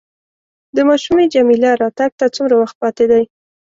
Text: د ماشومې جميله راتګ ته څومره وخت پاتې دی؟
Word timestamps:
د 0.75 0.77
ماشومې 0.89 1.25
جميله 1.33 1.71
راتګ 1.81 2.11
ته 2.19 2.25
څومره 2.35 2.55
وخت 2.61 2.75
پاتې 2.81 3.05
دی؟ 3.11 3.23